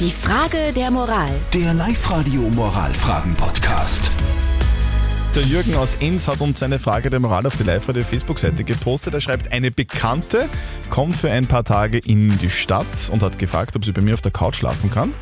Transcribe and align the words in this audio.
Die 0.00 0.10
Frage 0.10 0.72
der 0.74 0.90
Moral. 0.90 1.30
Der 1.52 1.72
Live-Radio 1.72 2.40
Moralfragen-Podcast. 2.40 4.10
Der 5.36 5.42
Jürgen 5.44 5.76
aus 5.76 5.94
Enns 6.00 6.26
hat 6.26 6.40
uns 6.40 6.58
seine 6.58 6.80
Frage 6.80 7.10
der 7.10 7.20
Moral 7.20 7.46
auf 7.46 7.56
die 7.56 7.62
Live-Radio-Facebook-Seite 7.62 8.64
gepostet. 8.64 9.14
Er 9.14 9.20
schreibt, 9.20 9.52
eine 9.52 9.70
Bekannte 9.70 10.48
kommt 10.90 11.14
für 11.14 11.30
ein 11.30 11.46
paar 11.46 11.62
Tage 11.62 11.98
in 11.98 12.36
die 12.38 12.50
Stadt 12.50 13.08
und 13.12 13.22
hat 13.22 13.38
gefragt, 13.38 13.76
ob 13.76 13.84
sie 13.84 13.92
bei 13.92 14.00
mir 14.00 14.14
auf 14.14 14.20
der 14.20 14.32
Couch 14.32 14.56
schlafen 14.56 14.90
kann. 14.90 15.12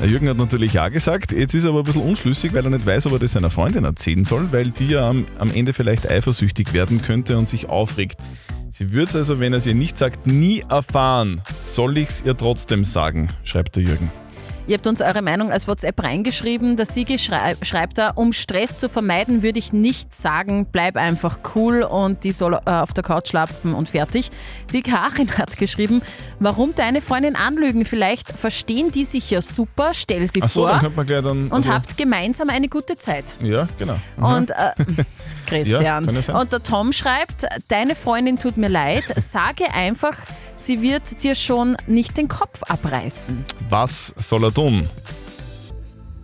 Der 0.00 0.08
Jürgen 0.08 0.28
hat 0.28 0.36
natürlich 0.36 0.72
ja 0.72 0.88
gesagt. 0.88 1.32
Jetzt 1.32 1.54
ist 1.54 1.64
er 1.64 1.70
aber 1.70 1.80
ein 1.80 1.84
bisschen 1.84 2.02
unschlüssig, 2.02 2.54
weil 2.54 2.64
er 2.64 2.70
nicht 2.70 2.86
weiß, 2.86 3.06
ob 3.06 3.14
er 3.14 3.18
das 3.18 3.32
seiner 3.32 3.50
Freundin 3.50 3.84
erzählen 3.84 4.24
soll, 4.24 4.52
weil 4.52 4.70
die 4.70 4.86
ja 4.86 5.08
am, 5.08 5.26
am 5.38 5.50
Ende 5.50 5.72
vielleicht 5.72 6.08
eifersüchtig 6.08 6.74
werden 6.74 7.02
könnte 7.02 7.36
und 7.36 7.48
sich 7.48 7.68
aufregt. 7.68 8.18
Sie 8.72 8.92
würde 8.92 9.08
es 9.08 9.16
also, 9.16 9.40
wenn 9.40 9.52
er 9.52 9.56
es 9.56 9.66
ihr 9.66 9.74
nicht 9.74 9.98
sagt, 9.98 10.28
nie 10.28 10.62
erfahren. 10.68 11.42
Soll 11.60 11.98
ich 11.98 12.08
es 12.08 12.22
ihr 12.24 12.36
trotzdem 12.36 12.84
sagen, 12.84 13.26
schreibt 13.42 13.74
der 13.74 13.82
Jürgen. 13.82 14.12
Ihr 14.70 14.76
habt 14.76 14.86
uns 14.86 15.00
eure 15.00 15.20
Meinung 15.20 15.50
als 15.50 15.66
WhatsApp 15.66 16.00
reingeschrieben. 16.00 16.76
Der 16.76 16.86
Sigi 16.86 17.18
schrei 17.18 17.56
schreibt 17.60 17.98
da, 17.98 18.10
um 18.14 18.32
Stress 18.32 18.78
zu 18.78 18.88
vermeiden, 18.88 19.42
würde 19.42 19.58
ich 19.58 19.72
nichts 19.72 20.22
sagen. 20.22 20.68
Bleib 20.70 20.96
einfach 20.96 21.40
cool 21.56 21.82
und 21.82 22.22
die 22.22 22.30
soll 22.30 22.54
äh, 22.54 22.70
auf 22.70 22.92
der 22.92 23.02
Couch 23.02 23.30
schlafen 23.30 23.74
und 23.74 23.88
fertig. 23.88 24.30
Die 24.72 24.82
Karin 24.82 25.28
hat 25.38 25.56
geschrieben, 25.56 26.02
warum 26.38 26.72
deine 26.72 27.00
Freundin 27.00 27.34
anlügen? 27.34 27.84
Vielleicht 27.84 28.28
verstehen 28.30 28.92
die 28.92 29.02
sich 29.02 29.28
ja 29.32 29.42
super, 29.42 29.92
stell 29.92 30.28
sie 30.28 30.40
Ach 30.40 30.48
so, 30.48 30.60
vor 30.60 30.70
dann 30.70 30.80
könnte 30.82 30.96
man 30.98 31.06
gleich 31.06 31.24
dann. 31.24 31.44
und 31.46 31.52
also- 31.52 31.70
habt 31.72 31.96
gemeinsam 31.98 32.48
eine 32.48 32.68
gute 32.68 32.96
Zeit. 32.96 33.24
Ja, 33.42 33.66
genau. 33.76 33.96
Und 34.18 34.52
äh, 34.52 34.54
Christian. 35.48 35.82
Ja, 36.28 36.38
und 36.38 36.52
der 36.52 36.62
Tom 36.62 36.92
schreibt, 36.92 37.44
deine 37.66 37.96
Freundin 37.96 38.38
tut 38.38 38.56
mir 38.56 38.68
leid, 38.68 39.02
sage 39.16 39.64
einfach, 39.74 40.14
sie 40.64 40.82
wird 40.82 41.22
dir 41.22 41.34
schon 41.34 41.76
nicht 41.86 42.16
den 42.16 42.28
Kopf 42.28 42.62
abreißen. 42.68 43.44
Was 43.68 44.14
soll 44.18 44.44
er 44.44 44.54
tun? 44.54 44.88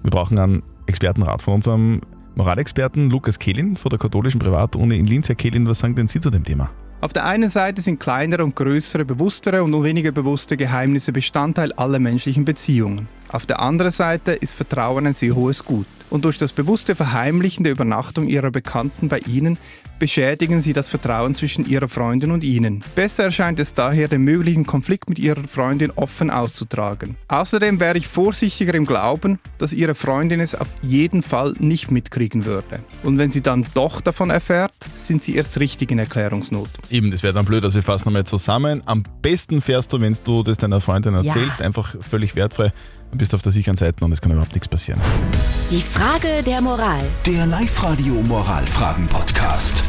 Wir 0.03 0.11
brauchen 0.11 0.39
einen 0.39 0.63
Expertenrat 0.87 1.43
von 1.43 1.55
unserem 1.55 2.01
Moralexperten 2.37 3.11
Lukas 3.11 3.39
Kehlin 3.39 3.77
von 3.77 3.89
der 3.89 3.99
katholischen 3.99 4.39
Privatuni 4.39 4.99
in 4.99 5.07
Linz. 5.07 5.29
Herr 5.29 5.37
Kehlin, 5.37 5.67
was 5.67 5.79
sagen 5.79 5.95
denn 5.95 6.07
Sie 6.07 6.21
zu 6.21 6.31
dem 6.31 6.45
Thema? 6.45 6.71
Auf 7.01 7.13
der 7.13 7.27
einen 7.27 7.49
Seite 7.49 7.83
sind 7.83 8.01
kleinere 8.01 8.45
und 8.45 8.57
größere, 8.57 9.05
bewusstere 9.05 9.63
und 9.63 9.85
weniger 9.85 10.13
bewusste 10.13 10.57
Geheimnisse 10.57 11.13
Bestandteil 11.13 11.73
aller 11.73 11.99
menschlichen 11.99 12.45
Beziehungen. 12.45 13.09
Auf 13.29 13.47
der 13.47 13.61
anderen 13.61 13.93
Seite 13.93 14.33
ist 14.33 14.55
Vertrauen 14.55 15.07
ein 15.07 15.15
sehr 15.15 15.35
hohes 15.35 15.65
Gut. 15.65 15.87
Und 16.09 16.25
durch 16.25 16.39
das 16.39 16.53
bewusste 16.53 16.95
Verheimlichen 16.95 17.65
der 17.65 17.73
Übernachtung 17.73 18.29
ihrer 18.29 18.51
Bekannten 18.51 19.09
bei 19.09 19.19
ihnen 19.19 19.59
beschädigen 19.99 20.61
sie 20.61 20.73
das 20.73 20.89
Vertrauen 20.89 21.35
zwischen 21.35 21.67
ihrer 21.67 21.89
Freundin 21.89 22.31
und 22.31 22.45
ihnen. 22.45 22.85
Besser 22.95 23.25
erscheint 23.25 23.59
es 23.59 23.75
daher, 23.75 24.09
den 24.09 24.23
möglichen 24.23 24.67
Konflikt 24.67 25.09
mit 25.09 25.19
ihrer 25.19 25.45
Freundin 25.45 25.91
offen 25.91 26.31
auszutragen. 26.31 27.17
Außerdem 27.29 27.81
wäre 27.81 27.97
ich 27.97 28.07
vorsichtiger 28.07 28.75
im 28.75 28.85
Glauben, 28.85 29.39
dass 29.59 29.73
ihre 29.73 29.95
Freundin 29.95 30.41
es 30.41 30.55
auf 30.55 30.69
jeden 30.83 31.23
Fall 31.23 31.55
nicht 31.59 31.91
mitkriegen 31.91 32.45
würde. 32.45 32.85
Und 33.05 33.19
wenn 33.19 33.31
sie 33.31 33.41
dann 33.41 33.67
doch 33.75 34.01
davon 34.01 34.31
erfährt, 34.31 34.73
sind 34.95 35.23
sie 35.23 35.35
erst 35.35 35.59
richtig 35.61 35.91
in 35.91 35.99
Erklärungsnot. 35.99 36.69
Eben, 36.91 37.11
das 37.11 37.23
wäre 37.23 37.33
dann 37.33 37.47
blöd, 37.47 37.65
also 37.65 37.79
ich 37.79 37.85
fasse 37.85 38.05
nochmal 38.05 38.25
zusammen. 38.25 38.83
Am 38.85 39.03
besten 39.23 39.61
fährst 39.61 39.93
du, 39.93 40.01
wenn 40.01 40.17
du 40.25 40.43
das 40.43 40.59
deiner 40.59 40.81
Freundin 40.81 41.15
erzählst, 41.15 41.63
einfach 41.63 41.97
völlig 42.01 42.37
wertfrei, 42.37 42.73
dann 43.11 43.19
bist 43.19 43.33
du 43.33 43.37
auf 43.37 43.43
der 43.43 43.53
sicheren 43.53 43.77
Seite 43.77 44.05
und 44.05 44.13
es 44.13 44.21
kann 44.21 44.33
überhaupt 44.33 44.53
nichts 44.53 44.69
passieren. 44.69 45.01
Die 45.71 45.83
Frage 45.83 46.43
der 46.43 46.61
Moral. 46.61 47.05
Der 47.25 47.47
Live-Radio 47.47 48.15
Moralfragen-Podcast. 48.15 49.83